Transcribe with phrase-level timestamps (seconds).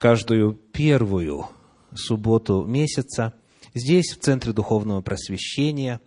[0.00, 1.46] каждую первую
[1.94, 3.34] субботу месяца
[3.74, 6.00] здесь, в Центре Духовного Просвещения,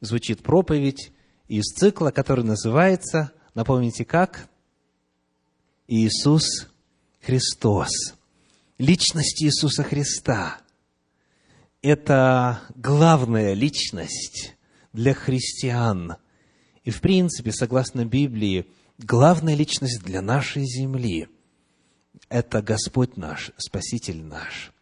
[0.00, 1.12] звучит проповедь
[1.46, 4.48] из цикла, который называется, напомните как?
[5.86, 6.68] Иисус
[7.20, 7.90] Христос.
[8.78, 10.58] Личность Иисуса Христа–
[11.82, 14.54] это главная личность
[14.94, 16.16] для христиан.
[16.82, 18.66] И, в принципе, согласно Библии,
[18.96, 21.28] главная личность для нашей земли–
[22.28, 24.72] это Господь наш, Спаситель наш,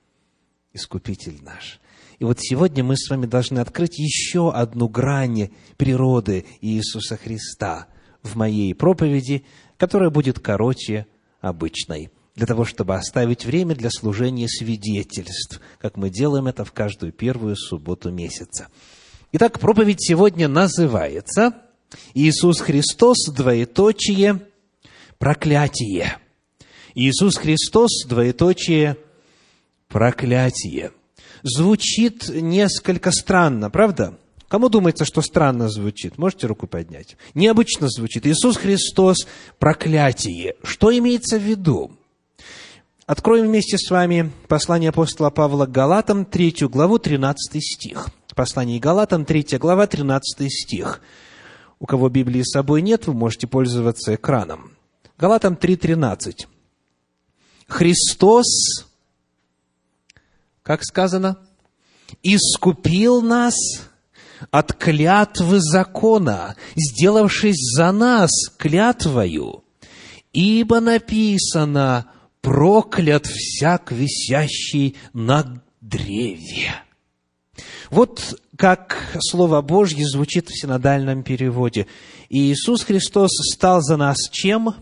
[0.72, 1.80] Искупитель наш.
[2.18, 7.88] И вот сегодня мы с вами должны открыть еще одну грань природы Иисуса Христа
[8.22, 9.44] в моей проповеди,
[9.76, 11.06] которая будет короче
[11.40, 17.12] обычной, для того, чтобы оставить время для служения свидетельств, как мы делаем это в каждую
[17.12, 18.68] первую субботу месяца.
[19.32, 21.54] Итак, проповедь сегодня называется
[22.14, 24.40] «Иисус Христос, двоеточие,
[25.18, 26.18] проклятие».
[26.98, 28.96] Иисус Христос, двоеточие,
[29.88, 30.92] проклятие.
[31.42, 34.18] Звучит несколько странно, правда?
[34.48, 36.16] Кому думается, что странно звучит?
[36.16, 37.18] Можете руку поднять?
[37.34, 38.26] Необычно звучит.
[38.26, 39.26] Иисус Христос–
[39.58, 40.56] проклятие.
[40.62, 41.92] Что имеется в виду?
[43.04, 48.08] Откроем вместе с вами послание апостола Павла к Галатам, третью главу, 13 стих.
[48.34, 51.02] Послание Галатам, третья глава, 13 стих.
[51.78, 54.72] У кого Библии с собой нет, вы можете пользоваться экраном.
[55.18, 56.46] Галатам 3.13.
[57.66, 58.46] Христос,
[60.62, 61.38] как сказано,
[62.22, 63.54] искупил нас
[64.50, 69.64] от клятвы закона, сделавшись за нас клятвою,
[70.32, 76.74] ибо написано «проклят всяк висящий на древе».
[77.90, 81.86] Вот как Слово Божье звучит в синодальном переводе.
[82.28, 84.74] И Иисус Христос стал за нас чем?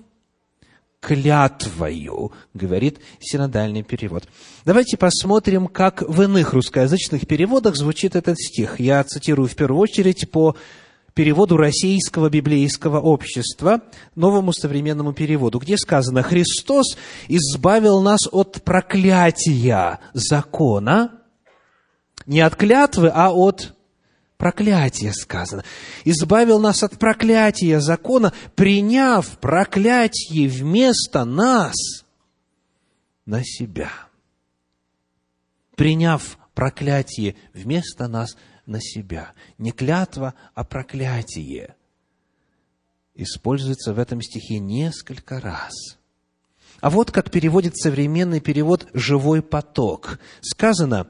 [1.05, 4.24] Клятвою, говорит синодальный перевод.
[4.64, 8.80] Давайте посмотрим, как в иных русскоязычных переводах звучит этот стих.
[8.80, 10.56] Я цитирую в первую очередь по
[11.12, 13.83] переводу Российского библейского общества,
[14.14, 16.96] новому современному переводу, где сказано «Христос
[17.28, 21.20] избавил нас от проклятия закона,
[22.27, 23.73] не от клятвы, а от
[24.44, 25.64] проклятие сказано.
[26.05, 31.74] Избавил нас от проклятия закона, приняв проклятие вместо нас
[33.24, 33.90] на себя.
[35.77, 39.33] Приняв проклятие вместо нас на себя.
[39.56, 41.74] Не клятва, а проклятие.
[43.14, 45.72] Используется в этом стихе несколько раз.
[46.83, 50.18] А вот как переводит современный перевод «живой поток».
[50.42, 51.06] Сказано,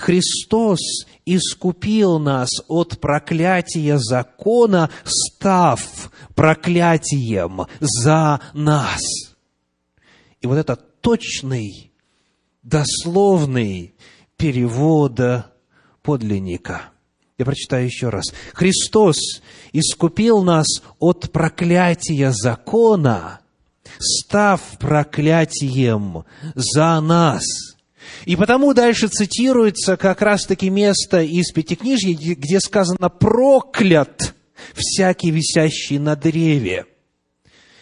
[0.00, 0.78] Христос
[1.26, 9.02] искупил нас от проклятия закона, став проклятием за нас.
[10.40, 11.92] И вот это точный,
[12.62, 13.94] дословный
[14.38, 15.20] перевод
[16.02, 16.80] подлинника.
[17.36, 18.24] Я прочитаю еще раз.
[18.54, 19.42] Христос
[19.74, 20.66] искупил нас
[20.98, 23.40] от проклятия закона,
[23.98, 26.24] став проклятием
[26.54, 27.44] за нас–
[28.24, 34.34] и потому дальше цитируется как раз-таки место из Пятикнижья, где сказано «проклят
[34.74, 36.86] всякий висящий на древе».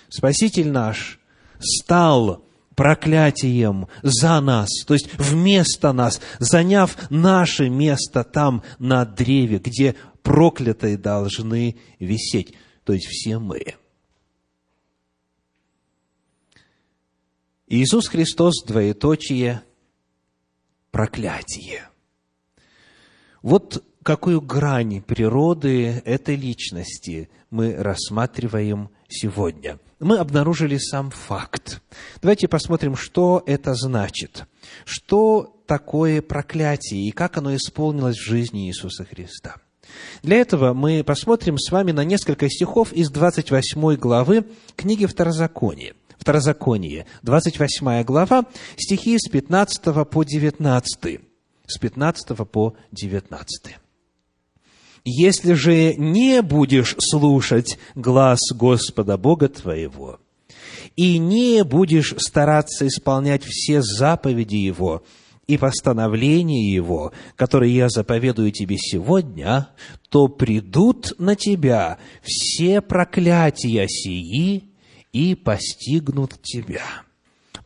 [0.08, 1.18] Спаситель наш
[1.60, 9.96] стал проклятием за нас, то есть вместо нас, заняв наше место там на древе, где
[10.22, 13.74] проклятые должны висеть, то есть все мы.
[17.66, 19.62] Иисус Христос, двоеточие,
[20.98, 21.90] проклятие.
[23.40, 29.78] Вот какую грань природы этой личности мы рассматриваем сегодня.
[30.00, 31.82] Мы обнаружили сам факт.
[32.20, 34.46] Давайте посмотрим, что это значит.
[34.84, 39.54] Что такое проклятие и как оно исполнилось в жизни Иисуса Христа.
[40.24, 45.94] Для этого мы посмотрим с вами на несколько стихов из 28 главы книги Второзакония.
[46.18, 48.44] Второзаконие, 28 глава,
[48.76, 51.20] стихи с 15 по 19.
[51.66, 53.76] С 15 по 19.
[55.04, 60.18] «Если же не будешь слушать глаз Господа Бога твоего,
[60.96, 65.04] и не будешь стараться исполнять все заповеди Его
[65.46, 69.68] и постановления Его, которые я заповедую тебе сегодня,
[70.08, 74.64] то придут на тебя все проклятия сии
[75.12, 76.82] и постигнут тебя.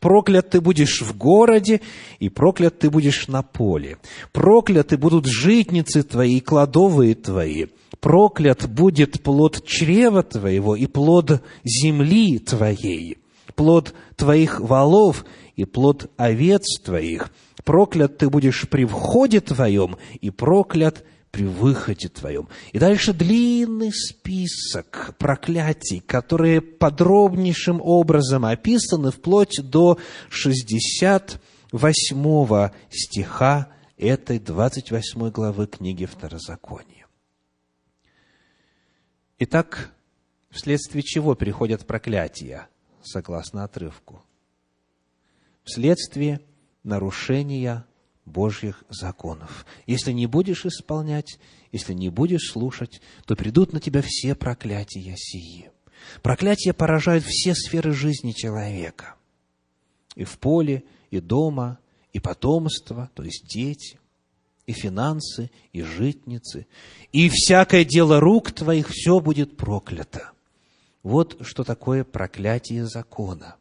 [0.00, 1.80] Проклят ты будешь в городе,
[2.18, 3.98] и проклят ты будешь на поле.
[4.32, 7.66] Прокляты будут житницы твои и кладовые твои.
[8.00, 13.18] Проклят будет плод чрева твоего и плод земли твоей.
[13.54, 15.24] плод твоих валов
[15.54, 17.30] и плод овец твоих.
[17.64, 22.48] Проклят ты будешь при входе твоем, и проклят при выходе твоем.
[22.72, 29.98] И дальше длинный список проклятий, которые подробнейшим образом описаны вплоть до
[30.28, 37.06] 68 стиха этой 28 главы книги Второзакония.
[39.38, 39.90] Итак,
[40.50, 42.68] вследствие чего приходят проклятия,
[43.02, 44.22] согласно отрывку?
[45.64, 46.42] Вследствие
[46.84, 47.86] нарушения
[48.24, 49.66] Божьих законов.
[49.86, 51.38] Если не будешь исполнять,
[51.72, 55.70] если не будешь слушать, то придут на тебя все проклятия сии.
[56.22, 59.16] Проклятия поражают все сферы жизни человека.
[60.14, 61.78] И в поле, и дома,
[62.12, 63.98] и потомство, то есть дети,
[64.66, 66.66] и финансы, и житницы,
[67.12, 70.32] и всякое дело рук твоих, все будет проклято.
[71.02, 73.56] Вот что такое проклятие закона.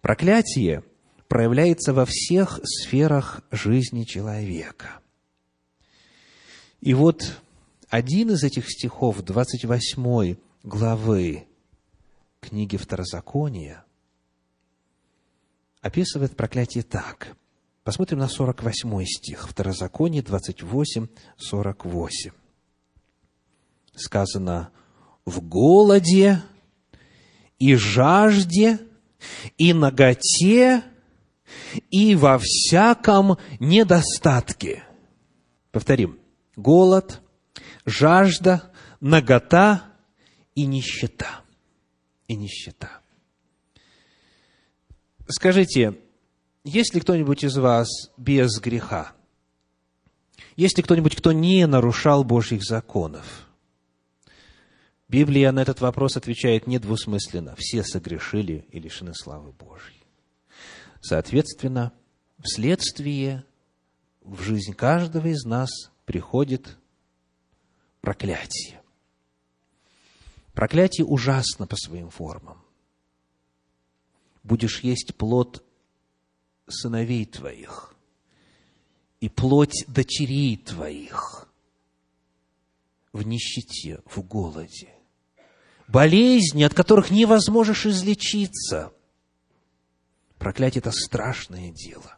[0.00, 0.82] Проклятие
[1.28, 5.00] проявляется во всех сферах жизни человека.
[6.80, 7.40] И вот
[7.88, 11.46] один из этих стихов 28 главы
[12.40, 13.84] книги Второзакония
[15.80, 17.36] описывает проклятие так.
[17.84, 21.06] Посмотрим на 48 стих, Второзаконие 28,
[21.36, 22.30] 48.
[23.94, 24.70] Сказано,
[25.24, 26.42] в голоде
[27.58, 28.80] и жажде
[29.56, 30.82] и наготе
[31.90, 34.84] и во всяком недостатке.
[35.72, 36.18] Повторим.
[36.56, 37.20] Голод,
[37.84, 39.84] жажда, нагота
[40.54, 41.42] и нищета.
[42.28, 43.00] И нищета.
[45.28, 45.98] Скажите,
[46.64, 49.12] есть ли кто-нибудь из вас без греха?
[50.56, 53.48] Есть ли кто-нибудь, кто не нарушал Божьих законов?
[55.08, 57.54] Библия на этот вопрос отвечает недвусмысленно.
[57.56, 60.05] Все согрешили и лишены славы Божьей.
[61.08, 61.92] Соответственно,
[62.42, 63.44] вследствие
[64.22, 65.70] в жизнь каждого из нас
[66.04, 66.76] приходит
[68.00, 68.82] проклятие.
[70.52, 72.60] Проклятие ужасно по своим формам.
[74.42, 75.64] Будешь есть плод
[76.66, 77.94] сыновей твоих
[79.20, 81.48] и плоть дочерей твоих
[83.12, 84.92] в нищете, в голоде.
[85.86, 88.92] Болезни, от которых невозможно излечиться–
[90.46, 92.16] Проклятие– это страшное дело.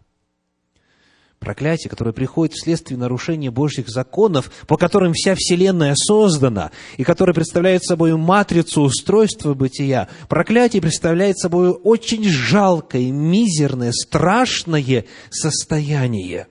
[1.39, 7.85] Проклятие, которое приходит вследствие нарушения Божьих законов, по которым вся Вселенная создана, и которое представляет
[7.85, 10.11] собой матрицу устройства бытия.
[10.29, 16.49] Проклятие представляет собой очень жалкое, мизерное, страшное состояние.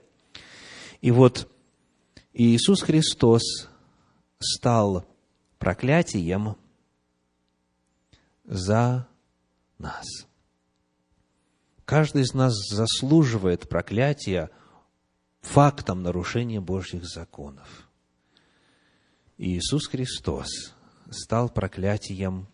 [1.02, 1.48] И вот
[2.34, 3.70] Иисус Христос
[4.40, 5.06] стал
[5.60, 6.56] проклятием
[8.46, 9.08] за
[9.78, 10.27] нас.
[11.88, 14.50] Каждый из нас заслуживает проклятия
[15.40, 17.88] фактом нарушения Божьих законов.
[19.38, 20.76] И Иисус Христос
[21.10, 22.50] стал проклятием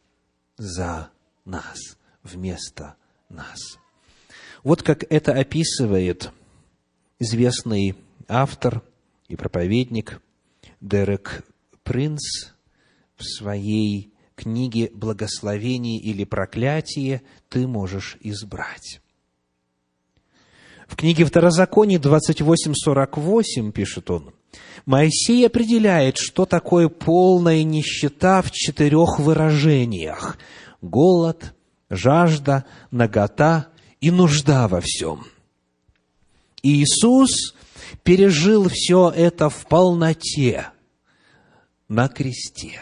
[0.55, 1.09] за
[1.45, 1.79] нас,
[2.21, 2.95] вместо
[3.27, 3.79] нас.
[4.61, 6.31] Вот как это описывает
[7.17, 7.95] известный
[8.27, 8.83] автор
[9.29, 10.21] и проповедник
[10.79, 11.43] Дерек
[11.81, 12.51] Принц
[13.15, 19.02] в своей книге «Благословение или проклятие ты можешь избрать».
[20.93, 24.31] В книге Второзаконие 28.48 пишет он,
[24.85, 30.37] Моисей определяет, что такое полная нищета в четырех выражениях.
[30.83, 31.55] Голод,
[31.89, 33.69] жажда, нагота
[34.01, 35.25] и нужда во всем.
[36.61, 37.55] Иисус
[38.03, 40.67] пережил все это в полноте
[41.87, 42.79] на кресте.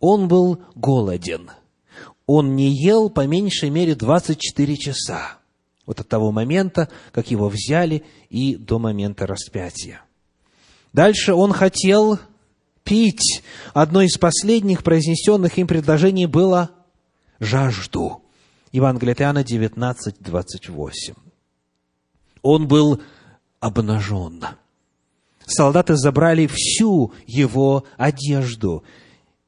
[0.00, 1.50] Он был голоден.
[2.24, 5.39] Он не ел по меньшей мере 24 часа.
[5.90, 10.04] Вот от того момента, как его взяли, и до момента распятия.
[10.92, 12.20] Дальше он хотел
[12.84, 13.42] пить.
[13.74, 16.70] Одно из последних произнесенных им предложений было
[17.40, 18.22] «жажду».
[18.70, 21.14] Евангелие от Иоанна 19, 28.
[22.42, 23.02] Он был
[23.58, 24.44] обнажен.
[25.44, 28.84] Солдаты забрали всю его одежду.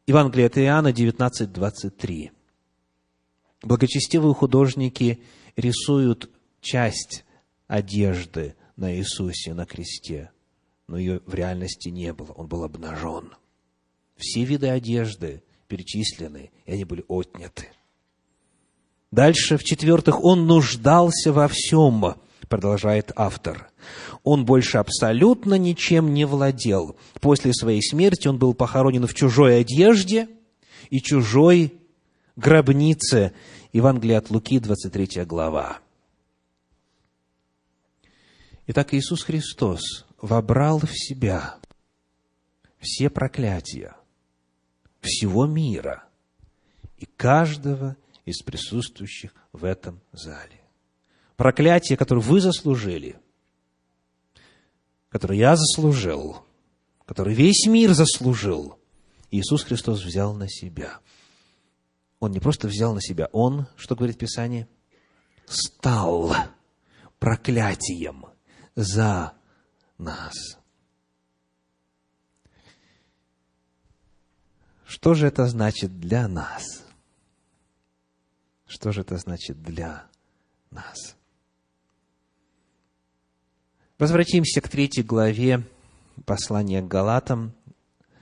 [0.08, 2.32] Евангелие от Иоанна 19, 23.
[3.62, 5.22] Благочестивые художники
[5.54, 6.31] рисуют
[6.62, 7.24] часть
[7.66, 10.30] одежды на Иисусе на кресте,
[10.88, 13.34] но ее в реальности не было, он был обнажен.
[14.16, 17.68] Все виды одежды перечислены, и они были отняты.
[19.10, 22.14] Дальше, в-четвертых, он нуждался во всем,
[22.48, 23.70] продолжает автор.
[24.22, 26.96] Он больше абсолютно ничем не владел.
[27.20, 30.28] После своей смерти он был похоронен в чужой одежде,
[30.92, 31.74] и чужой
[32.36, 33.32] гробнице.
[33.72, 35.81] Евангелие от Луки, 23 глава.
[38.68, 41.58] Итак, Иисус Христос вобрал в себя
[42.78, 43.96] все проклятия
[45.00, 46.04] всего мира
[46.96, 50.60] и каждого из присутствующих в этом зале.
[51.36, 53.18] Проклятие, которое вы заслужили,
[55.08, 56.44] которое я заслужил,
[57.04, 58.78] которое весь мир заслужил,
[59.32, 61.00] Иисус Христос взял на себя.
[62.20, 64.68] Он не просто взял на себя, Он, что говорит Писание,
[65.46, 66.32] стал
[67.18, 68.26] проклятием
[68.74, 69.32] за
[69.98, 70.58] нас.
[74.84, 76.84] Что же это значит для нас?
[78.66, 80.06] Что же это значит для
[80.70, 81.16] нас?
[83.98, 85.62] Возвратимся к третьей главе
[86.24, 87.54] послания к Галатам,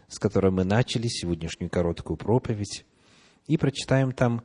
[0.09, 2.85] с которой мы начали сегодняшнюю короткую проповедь,
[3.47, 4.43] и прочитаем там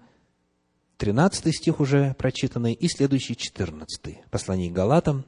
[0.98, 4.30] 13 стих уже прочитанный и следующий 14.
[4.30, 5.26] Послание к Галатам,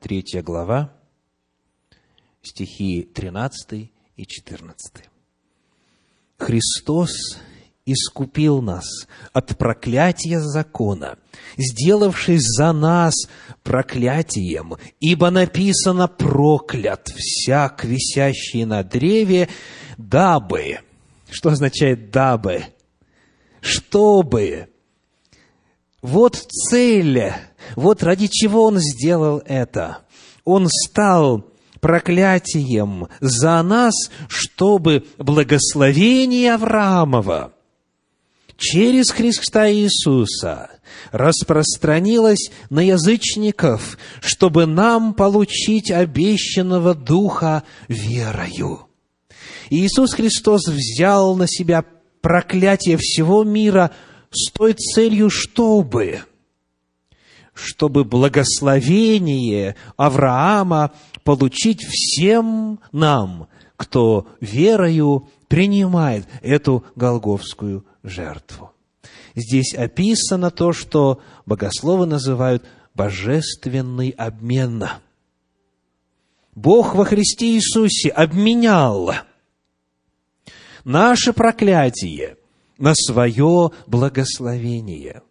[0.00, 0.92] третья глава,
[2.42, 4.94] стихи 13 и 14.
[6.38, 7.10] Христос
[7.84, 8.86] искупил нас
[9.32, 11.18] от проклятия закона,
[11.56, 13.14] сделавшись за нас
[13.62, 19.48] проклятием, ибо написано «проклят всяк, висящий на древе,
[19.96, 20.78] дабы».
[21.30, 22.64] Что означает «дабы»?
[23.60, 24.68] Чтобы.
[26.02, 27.32] Вот цель,
[27.76, 29.98] вот ради чего Он сделал это.
[30.44, 31.44] Он стал
[31.80, 33.94] проклятием за нас,
[34.28, 37.52] чтобы благословение Авраамова
[38.58, 40.68] через Христа Иисуса
[41.12, 48.88] распространилось на язычников, чтобы нам получить обещанного Духа верою.
[49.70, 51.84] Иисус Христос взял на себя
[52.20, 53.92] проклятие всего мира
[54.30, 56.20] с той целью, чтобы
[57.58, 60.92] чтобы благословение Авраама
[61.24, 68.72] получить всем нам, кто верою принимает эту голговскую жертву.
[69.34, 74.84] Здесь описано то, что богословы называют божественный обмен.
[76.54, 79.12] Бог во Христе Иисусе обменял
[80.84, 82.37] наше проклятие
[82.78, 85.22] на свое благословение–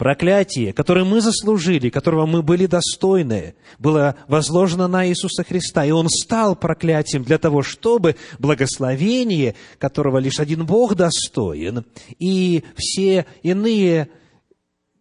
[0.00, 6.08] Проклятие, которое мы заслужили, которого мы были достойны, было возложено на Иисуса Христа, и Он
[6.08, 11.84] стал проклятием для того, чтобы благословение, которого лишь один Бог достоин,
[12.18, 14.08] и все иные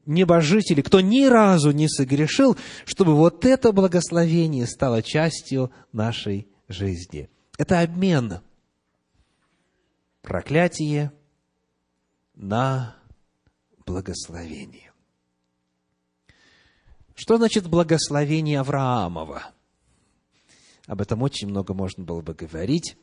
[0.05, 7.29] небожители, кто ни разу не согрешил, чтобы вот это благословение стало частью нашей жизни.
[7.57, 8.39] Это обмен.
[10.23, 11.13] Проклятие
[12.39, 12.95] на
[13.85, 14.93] благословение.
[17.13, 19.51] Что значит благословение Авраамова?
[20.87, 22.95] Об этом очень много можно было бы говорить,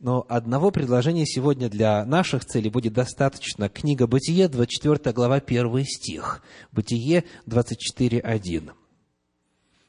[0.00, 3.68] но одного предложения сегодня для наших целей будет достаточно.
[3.68, 6.42] Книга Бытие, 24 глава, 1 стих.
[6.72, 8.72] Бытие 24, 1.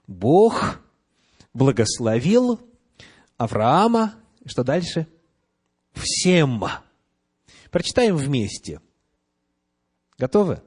[0.08, 0.82] Бог
[1.54, 2.60] благословил
[3.38, 4.16] Авраама,
[4.46, 5.08] что дальше?
[5.94, 6.66] Всем.
[7.72, 8.82] Прочитаем вместе.
[10.20, 10.62] Готовы?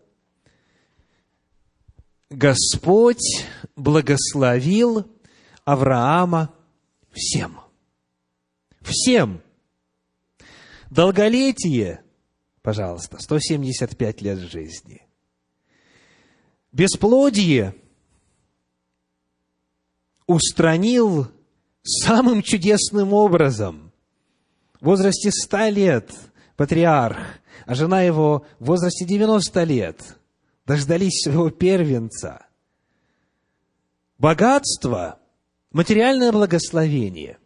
[2.30, 5.06] Господь благословил
[5.64, 6.54] Авраама
[7.12, 7.60] всем.
[8.80, 9.42] Всем.
[10.90, 12.02] Долголетие,
[12.62, 15.06] пожалуйста, 175 лет жизни.
[16.72, 17.74] Бесплодие
[20.26, 21.30] устранил
[21.82, 23.92] самым чудесным образом.
[24.80, 26.10] В возрасте 100 лет
[26.56, 30.16] патриарх, а жена его в возрасте 90 лет–
[30.66, 32.46] дождались своего первенца.
[34.18, 35.18] Богатство,
[35.72, 37.38] материальное благословение.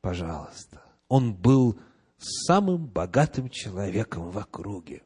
[0.00, 1.78] Пожалуйста, он был
[2.18, 5.02] самым богатым человеком в округе.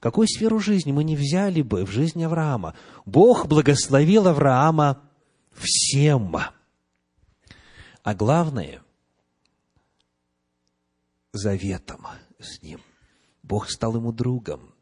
[0.00, 2.74] Какую сферу жизни мы не взяли бы в жизни Авраама?
[3.06, 5.02] Бог благословил Авраама
[5.54, 6.36] всем.
[8.02, 8.82] А главное,
[11.36, 12.06] заветом
[12.38, 12.80] с ним–
[13.46, 14.72] Бог стал ему другом.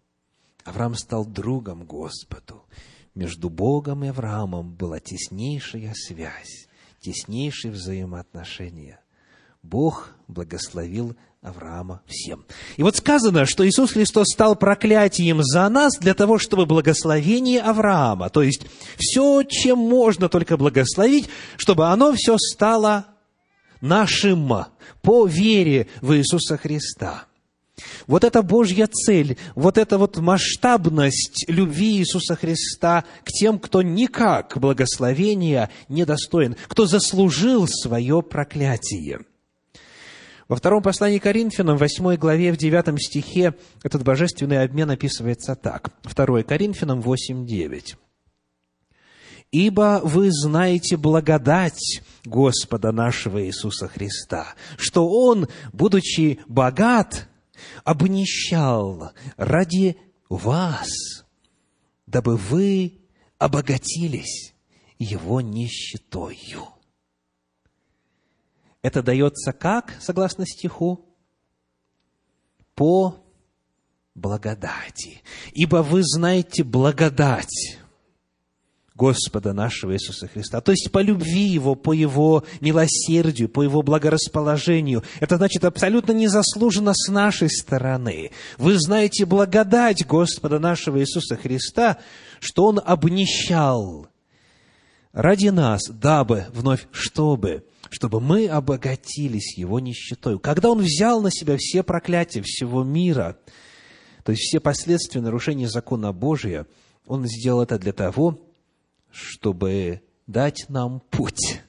[0.65, 2.65] Авраам стал другом Господу.
[3.15, 6.67] Между Богом и Авраамом была теснейшая связь,
[7.01, 9.01] теснейшие взаимоотношения.
[9.63, 12.47] Бог благословил Авраама всем.
[12.77, 18.31] И вот сказано, что Иисус Христос стал проклятием за нас для того, чтобы благословение Авраама,
[18.31, 23.14] то есть все, чем можно только благословить, чтобы оно все стало
[23.85, 24.67] нашим
[25.03, 27.27] по вере в Иисуса Христа.
[28.07, 34.57] Вот эта Божья цель, вот эта вот масштабность любви Иисуса Христа к тем, кто никак
[34.59, 39.21] благословения не достоин, кто заслужил свое проклятие.
[40.47, 45.91] Во втором послании Коринфянам, в 8 главе, в 9 стихе, этот божественный обмен описывается так.
[46.05, 47.97] 2 Коринфянам 8, 9.
[49.51, 57.29] Ибо вы знаете благодать Господа нашего Иисуса Христа, что Он, будучи богат,
[57.85, 59.97] обнищал ради
[60.29, 60.89] вас,
[62.07, 63.01] дабы вы
[63.39, 64.55] обогатились
[64.99, 66.69] Его нищетою.
[68.83, 71.09] Это дается как, согласно стиху?
[72.75, 73.25] По
[74.15, 75.23] благодати.
[75.53, 77.79] Ибо вы знаете благодать
[78.97, 80.61] Господа нашего Иисуса Христа.
[80.61, 85.03] То есть по любви Его, по Его милосердию, по Его благорасположению.
[85.19, 88.31] Это значит абсолютно незаслуженно с нашей стороны.
[88.57, 91.99] Вы знаете благодать Господа нашего Иисуса Христа,
[92.39, 94.07] что Он обнищал
[95.13, 100.39] ради нас, дабы, вновь, чтобы, чтобы мы обогатились Его нищетой.
[100.39, 103.39] Когда Он взял на себя все проклятия всего мира,
[104.23, 106.69] то есть все последствия нарушения закона Божия,
[107.09, 108.39] Он сделал это для того,
[109.15, 111.63] чтобы дать нам путь,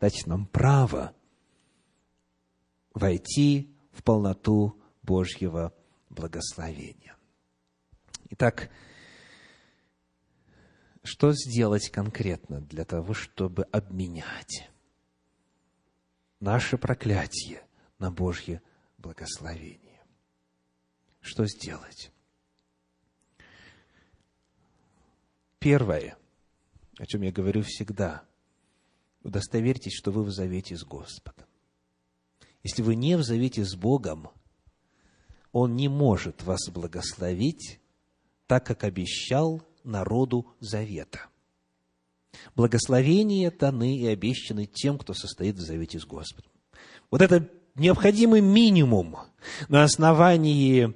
[0.00, 1.12] дать нам право
[2.94, 5.74] войти в полноту Божьего
[6.10, 7.16] благословения.
[8.30, 8.70] Итак,
[11.02, 14.70] что сделать конкретно для того, чтобы обменять
[16.38, 17.66] наше проклятие
[17.98, 18.62] на Божье
[18.98, 20.00] благословение?
[21.20, 22.12] Что сделать?
[25.58, 26.16] Первое–
[27.02, 28.22] о чем я говорю всегда.
[29.24, 31.46] Удостоверьтесь, что вы в завете с Господом.
[32.62, 34.28] Если вы не в завете с Богом,
[35.50, 37.80] Он не может вас благословить,
[38.46, 41.26] так как обещал народу завета.
[42.54, 46.52] Благословения даны и обещаны тем, кто состоит в завете с Господом.
[47.10, 49.16] Вот это необходимый минимум
[49.68, 50.94] на основании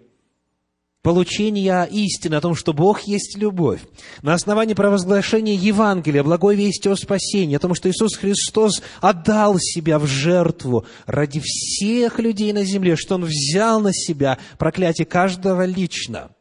[1.06, 3.80] получения истины о том, что Бог есть любовь,
[4.22, 10.00] на основании провозглашения Евангелия, благой вести о спасении, о том, что Иисус Христос отдал себя
[10.00, 16.32] в жертву ради всех людей на земле, что Он взял на себя проклятие каждого лично.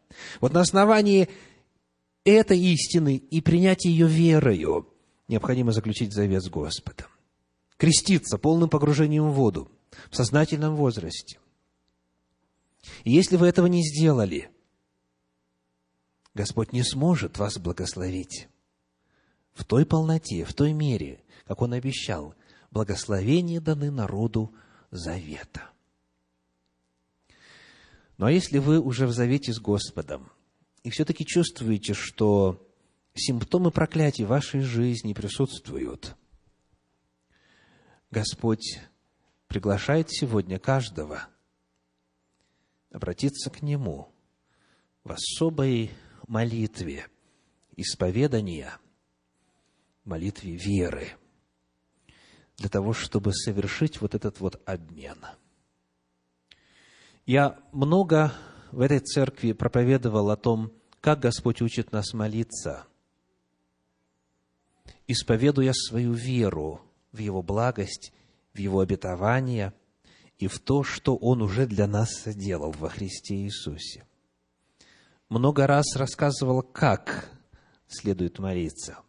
[0.42, 1.30] Вот на основании
[2.24, 4.88] этой истины и принятия ее верою
[5.28, 7.06] необходимо заключить завет с Господом.
[7.78, 9.70] Креститься полным погружением в воду
[10.10, 11.38] в сознательном возрасте.
[13.04, 14.50] И если вы этого не сделали–
[16.36, 18.50] Господь не сможет вас благословить
[19.54, 22.36] в той полноте, в той мере, как Он обещал.
[22.72, 24.54] Благословения даны народу
[24.92, 25.70] завета.
[28.18, 30.30] Ну а если вы уже в завете с Господом,
[30.84, 32.62] и все-таки чувствуете, что
[33.14, 36.18] симптомы проклятия в вашей жизни присутствуют,
[38.12, 38.82] Господь
[39.48, 41.28] приглашает сегодня каждого
[42.92, 44.14] обратиться к Нему
[45.06, 45.92] в особой
[46.28, 47.08] молитве
[47.76, 48.78] исповедания,
[50.04, 51.10] молитве веры,
[52.58, 55.18] для того, чтобы совершить вот этот вот обмен.
[57.26, 58.34] Я много
[58.72, 62.88] в этой церкви проповедовал о том, как Господь учит нас молиться,
[65.08, 68.14] исповедуя свою веру в Его благость,
[68.54, 69.74] в Его обетование
[70.38, 74.06] и в то, что Он уже для нас сделал во Христе Иисусе
[75.30, 77.30] много раз рассказывал, как
[77.88, 79.00] следует молиться.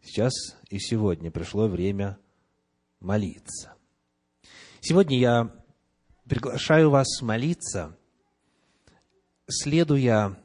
[0.00, 0.32] Сейчас
[0.68, 2.18] и сегодня пришло время
[3.00, 3.74] молиться.
[4.80, 5.64] Сегодня я
[6.24, 7.96] приглашаю вас молиться,
[9.48, 10.36] следуя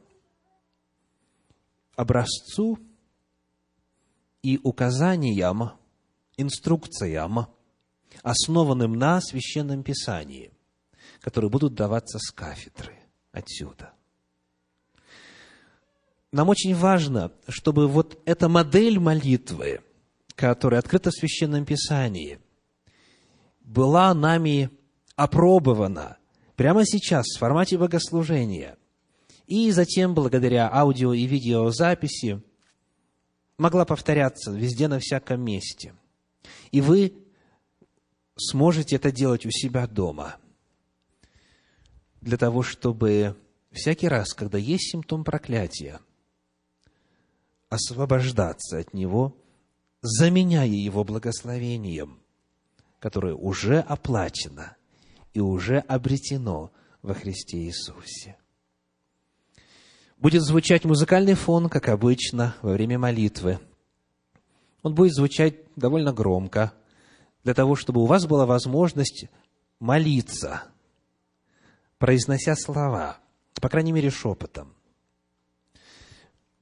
[1.95, 2.77] образцу
[4.43, 5.71] и указаниям,
[6.37, 7.47] инструкциям,
[8.21, 10.51] основанным на Священном Писании,
[11.19, 12.99] которые будут даваться с кафедры
[13.31, 13.96] отсюда
[16.31, 19.81] нам очень важно, чтобы вот эта модель молитвы,
[20.35, 22.39] которая открыта в Священном Писании,
[23.61, 24.69] была нами
[25.15, 26.17] опробована
[26.55, 28.77] прямо сейчас в формате богослужения.
[29.45, 32.41] И затем, благодаря аудио и видеозаписи,
[33.57, 35.95] могла повторяться везде, на всяком месте.
[36.71, 37.13] И вы
[38.37, 40.35] сможете это делать у себя дома.
[42.21, 43.37] Для того, чтобы
[43.71, 45.99] всякий раз, когда есть симптом проклятия,
[47.69, 49.35] освобождаться от него,
[50.01, 52.19] заменяя его благословением,
[52.99, 54.75] которое уже оплачено
[55.33, 58.37] и уже обретено во Христе Иисусе.
[60.17, 63.59] Будет звучать музыкальный фон, как обычно, во время молитвы.
[64.81, 66.73] Он будет звучать довольно громко,
[67.43, 69.27] для того, чтобы у вас была возможность
[69.79, 70.63] молиться,
[71.97, 73.19] произнося слова,
[73.61, 74.76] по крайней мере, шепотом.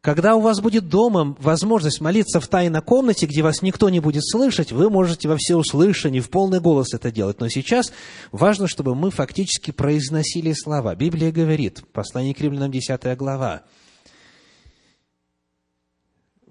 [0.06, 4.24] Когда у вас будет дома возможность молиться в тайной комнате, где вас никто не будет
[4.24, 7.40] слышать, вы можете во всеуслышание, в полный голос это делать.
[7.40, 7.92] Но сейчас
[8.32, 10.96] важно, чтобы мы фактически произносили слова.
[10.96, 13.64] Библия говорит, послание к римлянам, 10 глава,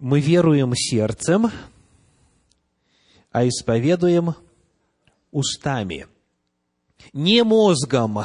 [0.00, 1.52] мы веруем сердцем,
[3.30, 4.34] а исповедуем
[5.30, 6.08] устами.
[7.12, 8.18] Не мозгом,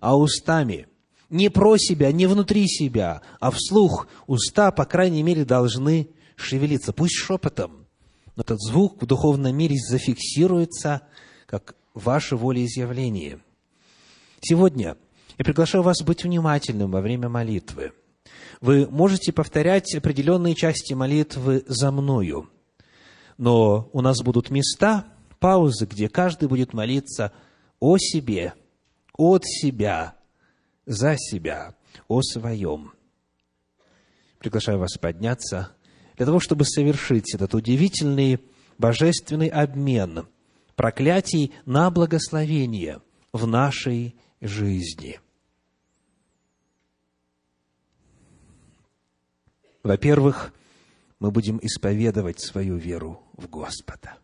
[0.00, 0.88] а устами–
[1.30, 7.16] не про себя, не внутри себя, а вслух уста, по крайней мере, должны шевелиться, пусть
[7.16, 7.86] шепотом.
[8.36, 11.02] Но этот звук в духовном мире зафиксируется
[11.46, 13.40] как ваше волеизъявление.
[14.40, 14.96] Сегодня
[15.38, 17.92] я приглашаю вас быть внимательным во время молитвы.
[18.60, 22.48] Вы можете повторять определенные части молитвы за мною,
[23.38, 25.06] но у нас будут места,
[25.38, 27.32] паузы, где каждый будет молиться
[27.80, 28.54] о себе,
[29.16, 30.15] от себя,
[30.86, 31.74] за себя,
[32.08, 32.92] о своем.
[34.38, 35.72] Приглашаю вас подняться
[36.16, 38.40] для того, чтобы совершить этот удивительный
[38.78, 40.26] божественный обмен
[40.76, 43.00] проклятий на благословение
[43.32, 45.20] в нашей жизни.
[49.82, 50.52] Во-первых,
[51.18, 54.18] мы будем исповедовать свою веру в Господа.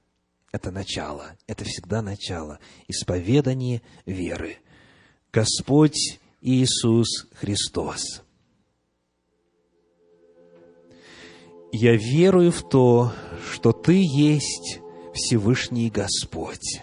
[0.51, 2.59] Это начало, это всегда начало.
[2.89, 4.59] Исповедание веры.
[5.33, 8.23] Господь Иисус Христос.
[11.71, 13.13] Я верую в то,
[13.53, 14.81] что Ты есть
[15.15, 16.83] Всевышний Господь.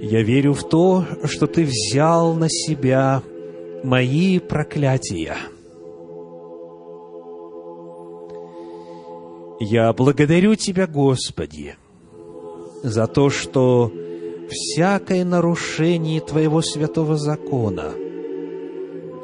[0.00, 3.22] Я верю в то, что Ты взял на себя
[3.84, 5.36] мои проклятия.
[9.60, 11.76] Я благодарю Тебя, Господи,
[12.82, 13.92] за то, что
[14.48, 17.92] всякое нарушение Твоего святого закона,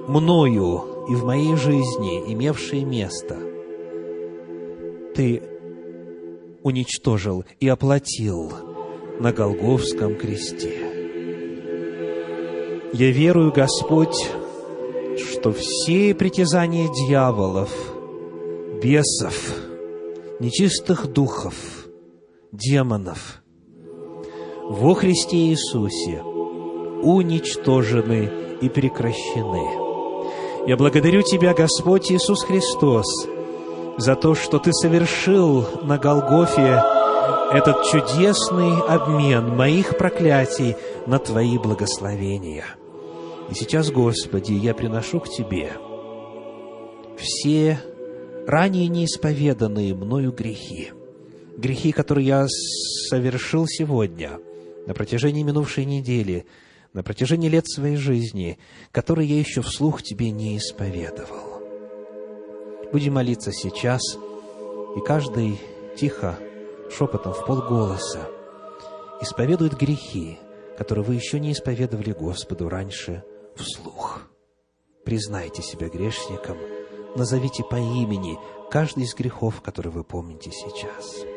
[0.09, 3.39] мною и в моей жизни имевшее место,
[5.15, 5.43] Ты
[6.63, 8.53] уничтожил и оплатил
[9.21, 10.73] на Голговском кресте.
[12.93, 14.17] Я верую, Господь,
[15.19, 17.71] что все притязания дьяволов,
[18.83, 19.55] бесов,
[20.41, 21.55] нечистых духов,
[22.53, 23.41] демонов–
[24.69, 26.23] во Христе Иисусе
[27.03, 28.31] уничтожены
[28.63, 30.67] и прекращены.
[30.67, 33.05] Я благодарю Тебя, Господь Иисус Христос,
[33.99, 36.83] за то, что Ты совершил на Голгофе
[37.53, 42.65] этот чудесный обмен моих проклятий на Твои благословения.
[43.51, 45.73] И сейчас, Господи, я приношу к Тебе
[47.19, 47.79] все
[48.47, 50.93] ранее неисповеданные мною грехи,
[51.59, 54.39] грехи, которые я совершил сегодня–
[54.87, 56.47] на протяжении минувшей недели,
[56.93, 58.59] на протяжении лет своей жизни,
[58.93, 61.63] которые я еще вслух Тебе не исповедовал.
[62.93, 64.01] Будем молиться сейчас,
[64.97, 65.59] и каждый
[65.97, 66.39] тихо,
[66.91, 68.29] шепотом, в полголоса
[69.21, 70.39] исповедует грехи,
[70.79, 73.25] которые вы еще не исповедовали Господу раньше
[73.57, 74.23] вслух.
[75.05, 76.57] Признайте себя грешником,
[77.17, 78.39] назовите по имени
[78.71, 81.34] каждый из грехов, которые вы помните сейчас.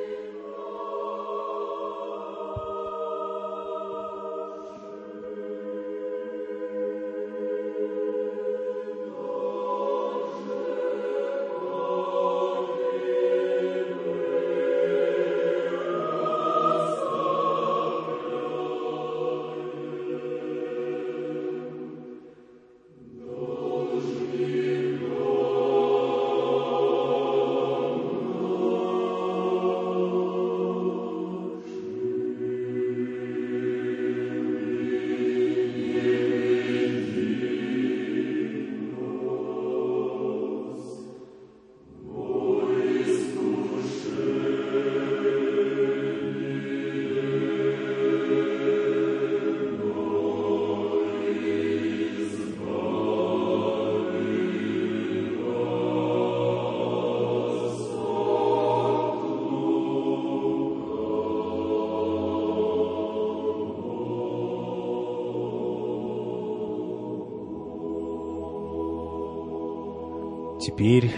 [70.67, 71.15] Теперь,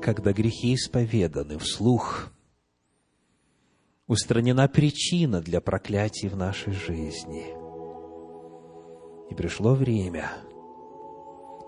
[0.00, 2.30] когда грехи исповеданы вслух,
[4.06, 7.46] устранена причина для проклятий в нашей жизни.
[9.32, 10.30] И пришло время,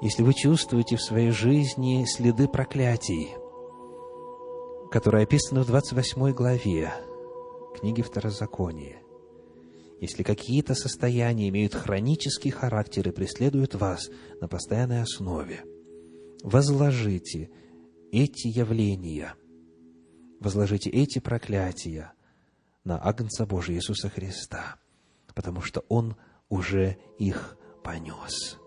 [0.02, 3.30] если вы чувствуете в своей жизни следы проклятий,
[4.92, 6.92] которые описаны в 28 главе
[7.74, 9.02] книги Второзакония,
[10.00, 14.08] если какие-то состояния имеют хронический характер и преследуют вас
[14.40, 15.64] на постоянной основе,
[16.42, 17.50] возложите
[18.10, 19.34] эти явления,
[20.40, 22.12] возложите эти проклятия
[22.84, 24.76] на Агнца Божия Иисуса Христа,
[25.34, 26.16] потому что Он
[26.48, 28.58] уже их понес.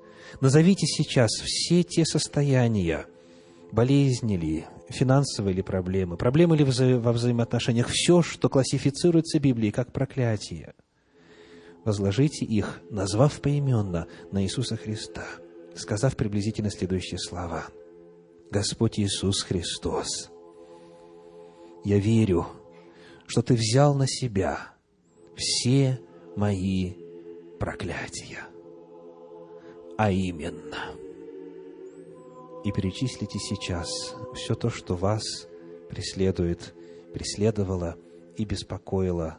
[0.41, 3.05] Назовите сейчас все те состояния,
[3.71, 10.73] болезни ли, финансовые ли проблемы, проблемы ли во взаимоотношениях, все, что классифицируется Библией как проклятие.
[11.83, 15.25] Возложите их, назвав поименно на Иисуса Христа,
[15.75, 17.65] сказав приблизительно следующие слова.
[18.51, 20.31] «Господь Иисус Христос,
[21.83, 22.47] я верю,
[23.27, 24.73] что Ты взял на себя
[25.35, 25.99] все
[26.35, 26.93] мои
[27.59, 28.45] проклятия,
[29.97, 30.95] а именно–
[32.65, 33.87] и перечислите сейчас
[34.33, 35.21] все то, что вас
[35.87, 36.73] преследует,
[37.13, 37.95] преследовало
[38.37, 39.37] и беспокоило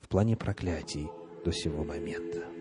[0.00, 1.08] в плане проклятий
[1.44, 2.55] до сего момента.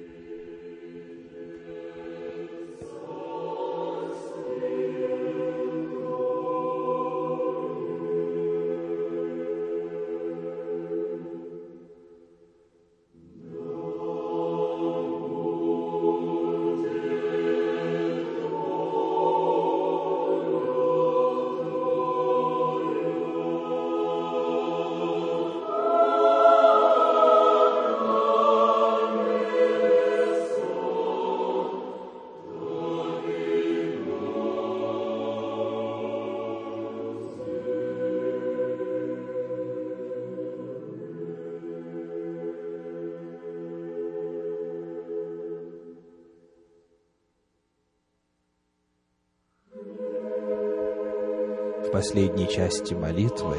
[51.96, 53.56] Последней части молитвы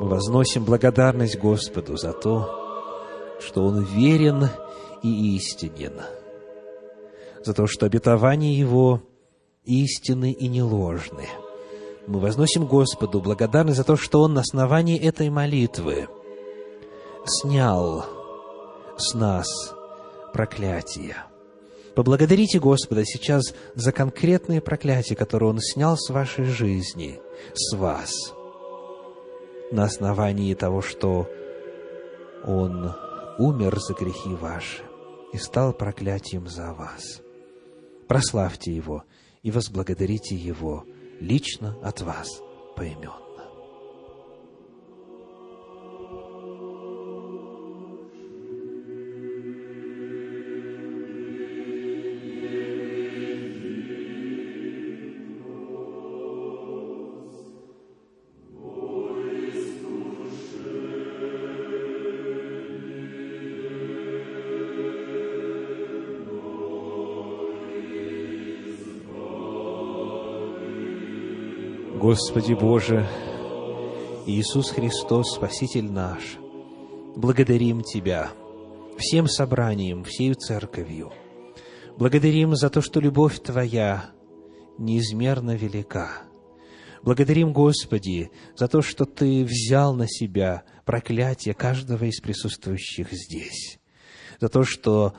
[0.00, 4.48] мы возносим благодарность Господу за то, что Он верен
[5.04, 5.92] и истинен,
[7.44, 9.02] за то, что обетования Его
[9.62, 11.28] истинны и не ложны.
[12.08, 16.08] Мы возносим Господу благодарность за то, что Он на основании этой молитвы
[17.24, 18.04] снял
[18.96, 19.46] с нас
[20.32, 21.14] проклятие–
[21.98, 23.42] Поблагодарите Господа сейчас
[23.74, 27.18] за конкретные проклятия, которые Он снял с вашей жизни,
[27.54, 28.12] с вас,
[29.70, 31.28] на основании того, что
[32.44, 32.94] Он
[33.38, 34.82] умер за грехи ваши
[35.32, 37.20] и стал проклятием за вас.
[38.06, 39.04] Прославьте Его
[39.42, 40.84] и возблагодарите Его
[41.20, 42.40] лично от вас
[42.76, 43.27] поименно.
[71.98, 73.08] Господи Боже,
[74.24, 76.36] Иисус Христос, Спаситель наш,
[77.16, 78.30] благодарим Тебя
[78.96, 81.12] всем собранием, всею церковью.
[81.96, 84.10] Благодарим за то, что любовь Твоя
[84.78, 86.22] неизмерно велика.
[87.02, 93.80] Благодарим, Господи, за то, что Ты взял на себя проклятие каждого из присутствующих здесь,
[94.40, 95.14] за то, что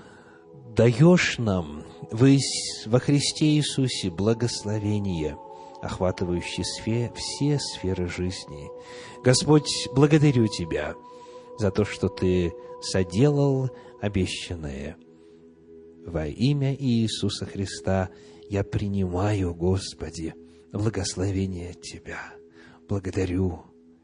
[0.77, 5.35] даешь нам во Христе Иисусе благословение–
[5.81, 8.69] охватывающий сфе, все сферы жизни.
[9.23, 10.95] Господь, благодарю Тебя
[11.57, 13.69] за то, что Ты соделал
[14.01, 14.97] обещанное.
[16.05, 18.09] Во имя Иисуса Христа
[18.49, 20.33] я принимаю, Господи,
[20.71, 22.33] благословение Тебя.
[22.87, 23.63] Благодарю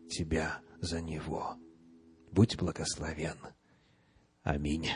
[0.10, 1.56] Тебя за него.
[2.32, 3.38] Будь благословен.
[4.44, 4.90] Аминь.